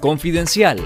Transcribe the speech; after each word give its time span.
Confidencial. 0.00 0.78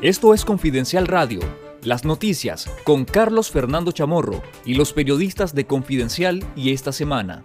Esto 0.00 0.32
es 0.32 0.46
Confidencial 0.46 1.06
Radio, 1.06 1.40
las 1.82 2.06
noticias 2.06 2.70
con 2.84 3.04
Carlos 3.04 3.50
Fernando 3.50 3.92
Chamorro 3.92 4.42
y 4.64 4.72
los 4.74 4.94
periodistas 4.94 5.54
de 5.54 5.66
Confidencial 5.66 6.42
y 6.56 6.72
esta 6.72 6.90
semana. 6.90 7.42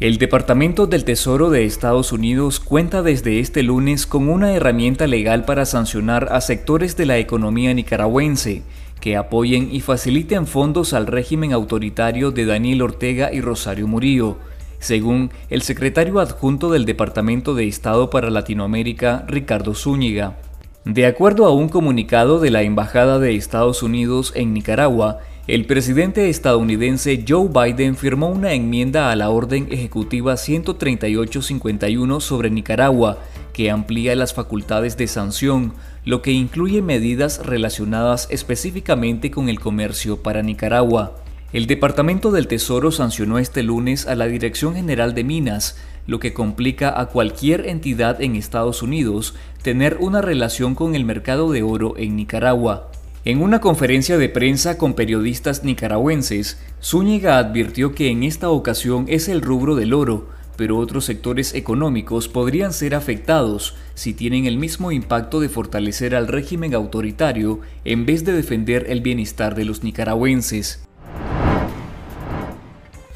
El 0.00 0.18
Departamento 0.18 0.86
del 0.86 1.04
Tesoro 1.04 1.48
de 1.48 1.64
Estados 1.64 2.12
Unidos 2.12 2.60
cuenta 2.60 3.00
desde 3.00 3.40
este 3.40 3.62
lunes 3.62 4.06
con 4.06 4.28
una 4.28 4.52
herramienta 4.52 5.06
legal 5.06 5.46
para 5.46 5.64
sancionar 5.64 6.28
a 6.30 6.42
sectores 6.42 6.94
de 6.98 7.06
la 7.06 7.16
economía 7.16 7.72
nicaragüense 7.72 8.64
que 9.00 9.16
apoyen 9.16 9.74
y 9.74 9.80
faciliten 9.80 10.46
fondos 10.46 10.92
al 10.92 11.06
régimen 11.06 11.54
autoritario 11.54 12.32
de 12.32 12.44
Daniel 12.44 12.82
Ortega 12.82 13.32
y 13.32 13.40
Rosario 13.40 13.86
Murillo 13.86 14.36
según 14.78 15.30
el 15.50 15.62
secretario 15.62 16.20
adjunto 16.20 16.70
del 16.70 16.84
Departamento 16.84 17.54
de 17.54 17.66
Estado 17.66 18.10
para 18.10 18.30
Latinoamérica, 18.30 19.24
Ricardo 19.28 19.74
Zúñiga. 19.74 20.36
De 20.84 21.06
acuerdo 21.06 21.46
a 21.46 21.52
un 21.52 21.68
comunicado 21.68 22.40
de 22.40 22.50
la 22.50 22.62
Embajada 22.62 23.18
de 23.18 23.34
Estados 23.34 23.82
Unidos 23.82 24.32
en 24.34 24.54
Nicaragua, 24.54 25.18
el 25.48 25.64
presidente 25.64 26.28
estadounidense 26.28 27.24
Joe 27.26 27.48
Biden 27.48 27.96
firmó 27.96 28.28
una 28.28 28.52
enmienda 28.52 29.10
a 29.10 29.16
la 29.16 29.30
Orden 29.30 29.68
Ejecutiva 29.70 30.36
13851 30.36 32.20
sobre 32.20 32.50
Nicaragua, 32.50 33.18
que 33.54 33.70
amplía 33.70 34.14
las 34.14 34.34
facultades 34.34 34.98
de 34.98 35.06
sanción, 35.06 35.72
lo 36.04 36.20
que 36.22 36.32
incluye 36.32 36.82
medidas 36.82 37.44
relacionadas 37.44 38.28
específicamente 38.30 39.30
con 39.30 39.48
el 39.48 39.58
comercio 39.58 40.22
para 40.22 40.42
Nicaragua. 40.42 41.16
El 41.50 41.66
Departamento 41.66 42.30
del 42.30 42.46
Tesoro 42.46 42.92
sancionó 42.92 43.38
este 43.38 43.62
lunes 43.62 44.06
a 44.06 44.14
la 44.14 44.26
Dirección 44.26 44.74
General 44.74 45.14
de 45.14 45.24
Minas, 45.24 45.78
lo 46.06 46.20
que 46.20 46.34
complica 46.34 47.00
a 47.00 47.06
cualquier 47.06 47.66
entidad 47.66 48.20
en 48.20 48.36
Estados 48.36 48.82
Unidos 48.82 49.34
tener 49.62 49.96
una 49.98 50.20
relación 50.20 50.74
con 50.74 50.94
el 50.94 51.06
mercado 51.06 51.50
de 51.50 51.62
oro 51.62 51.94
en 51.96 52.16
Nicaragua. 52.16 52.90
En 53.24 53.40
una 53.40 53.62
conferencia 53.62 54.18
de 54.18 54.28
prensa 54.28 54.76
con 54.76 54.92
periodistas 54.92 55.64
nicaragüenses, 55.64 56.58
Zúñiga 56.82 57.38
advirtió 57.38 57.94
que 57.94 58.08
en 58.10 58.24
esta 58.24 58.50
ocasión 58.50 59.06
es 59.08 59.26
el 59.28 59.40
rubro 59.40 59.74
del 59.74 59.94
oro, 59.94 60.28
pero 60.56 60.76
otros 60.76 61.06
sectores 61.06 61.54
económicos 61.54 62.28
podrían 62.28 62.74
ser 62.74 62.94
afectados 62.94 63.74
si 63.94 64.12
tienen 64.12 64.44
el 64.44 64.58
mismo 64.58 64.92
impacto 64.92 65.40
de 65.40 65.48
fortalecer 65.48 66.14
al 66.14 66.28
régimen 66.28 66.74
autoritario 66.74 67.60
en 67.86 68.04
vez 68.04 68.26
de 68.26 68.32
defender 68.32 68.84
el 68.90 69.00
bienestar 69.00 69.54
de 69.54 69.64
los 69.64 69.82
nicaragüenses. 69.82 70.87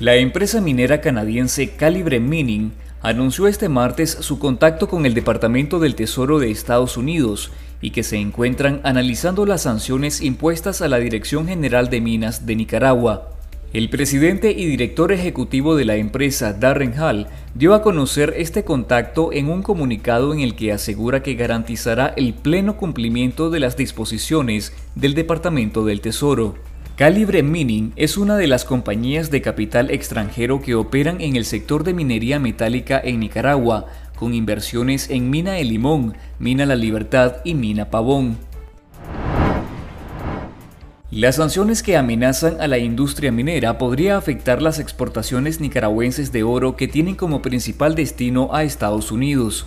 La 0.02 0.16
empresa 0.16 0.60
minera 0.60 1.00
canadiense 1.00 1.76
Calibre 1.76 2.18
Mining 2.18 2.72
anunció 3.02 3.46
este 3.46 3.68
martes 3.68 4.10
su 4.10 4.40
contacto 4.40 4.88
con 4.88 5.06
el 5.06 5.14
Departamento 5.14 5.78
del 5.78 5.94
Tesoro 5.94 6.40
de 6.40 6.50
Estados 6.50 6.96
Unidos 6.96 7.52
y 7.80 7.90
que 7.92 8.02
se 8.02 8.16
encuentran 8.16 8.80
analizando 8.82 9.46
las 9.46 9.62
sanciones 9.62 10.20
impuestas 10.20 10.82
a 10.82 10.88
la 10.88 10.98
Dirección 10.98 11.46
General 11.46 11.88
de 11.88 12.00
Minas 12.00 12.46
de 12.46 12.56
Nicaragua. 12.56 13.30
El 13.72 13.90
presidente 13.90 14.50
y 14.50 14.66
director 14.66 15.12
ejecutivo 15.12 15.76
de 15.76 15.84
la 15.84 15.94
empresa, 15.94 16.52
Darren 16.52 17.00
Hall, 17.00 17.28
dio 17.54 17.72
a 17.72 17.82
conocer 17.82 18.34
este 18.36 18.64
contacto 18.64 19.32
en 19.32 19.48
un 19.48 19.62
comunicado 19.62 20.34
en 20.34 20.40
el 20.40 20.56
que 20.56 20.72
asegura 20.72 21.22
que 21.22 21.36
garantizará 21.36 22.12
el 22.16 22.34
pleno 22.34 22.76
cumplimiento 22.76 23.50
de 23.50 23.60
las 23.60 23.76
disposiciones 23.76 24.72
del 24.96 25.14
Departamento 25.14 25.84
del 25.84 26.00
Tesoro. 26.00 26.56
Calibre 26.96 27.42
Mining 27.42 27.94
es 27.96 28.18
una 28.18 28.36
de 28.36 28.46
las 28.46 28.66
compañías 28.66 29.30
de 29.30 29.40
capital 29.40 29.90
extranjero 29.90 30.60
que 30.60 30.74
operan 30.74 31.22
en 31.22 31.36
el 31.36 31.46
sector 31.46 31.84
de 31.84 31.94
minería 31.94 32.38
metálica 32.38 33.00
en 33.02 33.18
Nicaragua, 33.18 33.86
con 34.14 34.34
inversiones 34.34 35.08
en 35.08 35.30
Mina 35.30 35.58
El 35.58 35.70
Limón, 35.70 36.14
Mina 36.38 36.66
La 36.66 36.76
Libertad 36.76 37.36
y 37.44 37.54
Mina 37.54 37.88
Pavón. 37.88 38.36
Las 41.10 41.36
sanciones 41.36 41.82
que 41.82 41.96
amenazan 41.96 42.60
a 42.60 42.68
la 42.68 42.76
industria 42.76 43.32
minera 43.32 43.78
podría 43.78 44.18
afectar 44.18 44.60
las 44.60 44.78
exportaciones 44.78 45.60
nicaragüenses 45.60 46.30
de 46.30 46.42
oro 46.42 46.76
que 46.76 46.88
tienen 46.88 47.14
como 47.14 47.40
principal 47.40 47.94
destino 47.94 48.50
a 48.52 48.64
Estados 48.64 49.10
Unidos. 49.10 49.66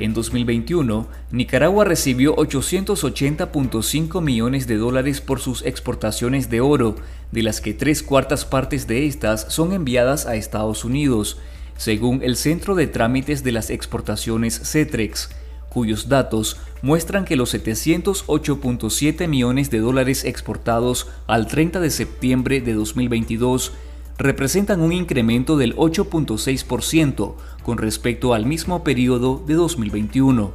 En 0.00 0.14
2021, 0.14 1.08
Nicaragua 1.32 1.84
recibió 1.84 2.36
880.5 2.36 4.22
millones 4.22 4.68
de 4.68 4.76
dólares 4.76 5.20
por 5.20 5.40
sus 5.40 5.64
exportaciones 5.66 6.48
de 6.48 6.60
oro, 6.60 6.94
de 7.32 7.42
las 7.42 7.60
que 7.60 7.74
tres 7.74 8.04
cuartas 8.04 8.44
partes 8.44 8.86
de 8.86 9.06
estas 9.06 9.52
son 9.52 9.72
enviadas 9.72 10.26
a 10.26 10.36
Estados 10.36 10.84
Unidos, 10.84 11.38
según 11.76 12.22
el 12.22 12.36
Centro 12.36 12.76
de 12.76 12.86
Trámites 12.86 13.42
de 13.42 13.50
las 13.50 13.70
Exportaciones 13.70 14.60
CETREX, 14.62 15.30
cuyos 15.68 16.08
datos 16.08 16.58
muestran 16.80 17.24
que 17.24 17.36
los 17.36 17.52
708.7 17.54 19.26
millones 19.26 19.70
de 19.70 19.80
dólares 19.80 20.24
exportados 20.24 21.08
al 21.26 21.48
30 21.48 21.80
de 21.80 21.90
septiembre 21.90 22.60
de 22.60 22.74
2022 22.74 23.72
representan 24.18 24.80
un 24.80 24.92
incremento 24.92 25.56
del 25.56 25.76
8.6% 25.76 27.34
con 27.62 27.78
respecto 27.78 28.34
al 28.34 28.46
mismo 28.46 28.82
periodo 28.82 29.44
de 29.46 29.54
2021. 29.54 30.52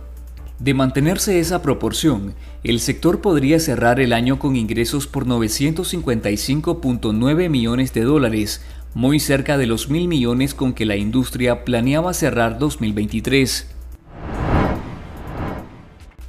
De 0.59 0.74
mantenerse 0.74 1.40
esa 1.40 1.62
proporción, 1.62 2.34
el 2.63 2.79
sector 2.79 3.22
podría 3.22 3.59
cerrar 3.59 4.00
el 4.00 4.13
año 4.13 4.38
con 4.38 4.56
ingresos 4.56 5.07
por 5.07 5.25
955.9 5.25 7.50
millones 7.50 7.91
de 7.94 8.03
dólares, 8.03 8.62
muy 8.94 9.19
cerca 9.19 9.57
de 9.57 9.66
los 9.66 9.90
mil 9.90 10.07
millones 10.07 10.53
con 10.53 10.73
que 10.73 10.85
la 10.85 10.96
industria 10.96 11.66
planeaba 11.66 12.13
cerrar 12.13 12.59
2023. 12.59 13.72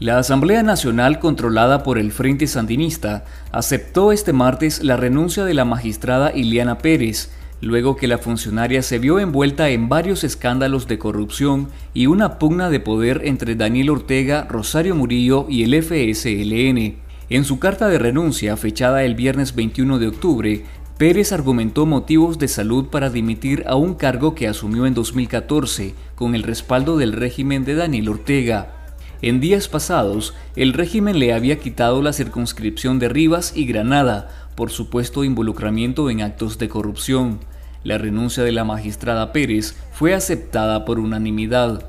La 0.00 0.18
Asamblea 0.18 0.64
Nacional 0.64 1.20
controlada 1.20 1.84
por 1.84 1.98
el 1.98 2.10
Frente 2.10 2.48
Sandinista 2.48 3.24
aceptó 3.52 4.10
este 4.10 4.32
martes 4.32 4.82
la 4.82 4.96
renuncia 4.96 5.44
de 5.44 5.54
la 5.54 5.64
magistrada 5.64 6.32
Iliana 6.34 6.78
Pérez, 6.78 7.30
luego 7.60 7.94
que 7.94 8.08
la 8.08 8.18
funcionaria 8.18 8.82
se 8.82 8.98
vio 8.98 9.20
envuelta 9.20 9.70
en 9.70 9.88
varios 9.88 10.24
escándalos 10.24 10.88
de 10.88 10.98
corrupción 10.98 11.68
y 11.94 12.06
una 12.06 12.40
pugna 12.40 12.70
de 12.70 12.80
poder 12.80 13.20
entre 13.24 13.54
Daniel 13.54 13.90
Ortega, 13.90 14.48
Rosario 14.50 14.96
Murillo 14.96 15.46
y 15.48 15.62
el 15.62 15.80
FSLN. 15.80 16.96
En 17.30 17.44
su 17.44 17.60
carta 17.60 17.86
de 17.86 18.00
renuncia, 18.00 18.56
fechada 18.56 19.04
el 19.04 19.14
viernes 19.14 19.54
21 19.54 20.00
de 20.00 20.08
octubre, 20.08 20.64
Pérez 20.98 21.30
argumentó 21.30 21.86
motivos 21.86 22.40
de 22.40 22.48
salud 22.48 22.86
para 22.86 23.10
dimitir 23.10 23.62
a 23.68 23.76
un 23.76 23.94
cargo 23.94 24.34
que 24.34 24.48
asumió 24.48 24.86
en 24.86 24.94
2014 24.94 25.94
con 26.16 26.34
el 26.34 26.42
respaldo 26.42 26.96
del 26.96 27.12
régimen 27.12 27.64
de 27.64 27.76
Daniel 27.76 28.08
Ortega. 28.08 28.73
En 29.26 29.40
días 29.40 29.68
pasados, 29.68 30.34
el 30.54 30.74
régimen 30.74 31.18
le 31.18 31.32
había 31.32 31.58
quitado 31.58 32.02
la 32.02 32.12
circunscripción 32.12 32.98
de 32.98 33.08
Rivas 33.08 33.54
y 33.56 33.64
Granada 33.64 34.50
por 34.54 34.70
supuesto 34.70 35.24
involucramiento 35.24 36.10
en 36.10 36.20
actos 36.20 36.58
de 36.58 36.68
corrupción. 36.68 37.40
La 37.84 37.96
renuncia 37.96 38.42
de 38.42 38.52
la 38.52 38.64
magistrada 38.64 39.32
Pérez 39.32 39.76
fue 39.92 40.12
aceptada 40.12 40.84
por 40.84 40.98
unanimidad. 40.98 41.88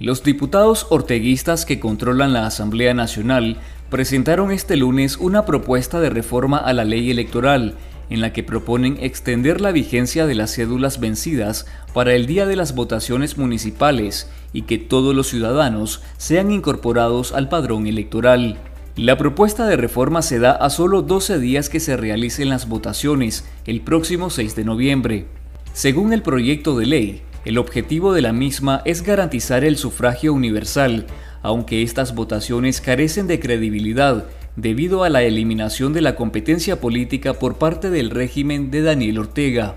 Los 0.00 0.24
diputados 0.24 0.88
orteguistas 0.90 1.64
que 1.64 1.78
controlan 1.78 2.32
la 2.32 2.44
Asamblea 2.44 2.94
Nacional 2.94 3.58
presentaron 3.90 4.50
este 4.50 4.74
lunes 4.74 5.18
una 5.18 5.46
propuesta 5.46 6.00
de 6.00 6.10
reforma 6.10 6.58
a 6.58 6.72
la 6.72 6.84
ley 6.84 7.12
electoral 7.12 7.76
en 8.10 8.20
la 8.20 8.32
que 8.32 8.42
proponen 8.42 8.98
extender 9.00 9.60
la 9.60 9.72
vigencia 9.72 10.26
de 10.26 10.34
las 10.34 10.54
cédulas 10.54 11.00
vencidas 11.00 11.66
para 11.92 12.14
el 12.14 12.26
día 12.26 12.46
de 12.46 12.56
las 12.56 12.74
votaciones 12.74 13.38
municipales 13.38 14.30
y 14.52 14.62
que 14.62 14.78
todos 14.78 15.14
los 15.14 15.28
ciudadanos 15.28 16.02
sean 16.16 16.50
incorporados 16.50 17.32
al 17.32 17.48
padrón 17.48 17.86
electoral. 17.86 18.58
La 18.96 19.18
propuesta 19.18 19.66
de 19.66 19.76
reforma 19.76 20.22
se 20.22 20.38
da 20.38 20.52
a 20.52 20.70
solo 20.70 21.02
12 21.02 21.38
días 21.40 21.68
que 21.68 21.80
se 21.80 21.96
realicen 21.96 22.48
las 22.48 22.68
votaciones, 22.68 23.44
el 23.66 23.80
próximo 23.80 24.30
6 24.30 24.54
de 24.54 24.64
noviembre. 24.64 25.26
Según 25.72 26.12
el 26.12 26.22
proyecto 26.22 26.78
de 26.78 26.86
ley, 26.86 27.22
el 27.44 27.58
objetivo 27.58 28.12
de 28.12 28.22
la 28.22 28.32
misma 28.32 28.82
es 28.84 29.02
garantizar 29.02 29.64
el 29.64 29.76
sufragio 29.76 30.32
universal, 30.32 31.06
aunque 31.42 31.82
estas 31.82 32.14
votaciones 32.14 32.80
carecen 32.80 33.26
de 33.26 33.40
credibilidad 33.40 34.26
debido 34.56 35.04
a 35.04 35.10
la 35.10 35.22
eliminación 35.22 35.92
de 35.92 36.00
la 36.00 36.16
competencia 36.16 36.80
política 36.80 37.34
por 37.34 37.56
parte 37.56 37.90
del 37.90 38.10
régimen 38.10 38.70
de 38.70 38.82
Daniel 38.82 39.18
Ortega. 39.18 39.76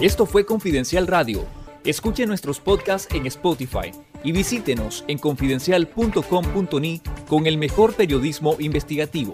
Esto 0.00 0.26
fue 0.26 0.46
Confidencial 0.46 1.06
Radio. 1.06 1.44
Escuche 1.84 2.26
nuestros 2.26 2.60
podcasts 2.60 3.14
en 3.14 3.26
Spotify 3.26 3.92
y 4.22 4.32
visítenos 4.32 5.04
en 5.08 5.18
confidencial.com.ni 5.18 7.00
con 7.28 7.46
el 7.46 7.56
mejor 7.56 7.94
periodismo 7.94 8.56
investigativo. 8.58 9.32